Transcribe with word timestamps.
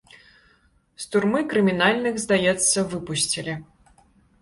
З 1.03 1.11
турмы 1.17 1.43
крымінальных, 1.53 2.19
здаецца, 2.27 2.89
выпусцілі. 2.97 3.53